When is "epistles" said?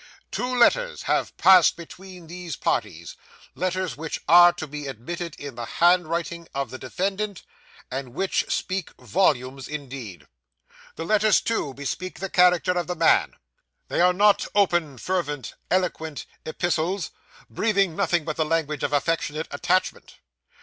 16.47-17.11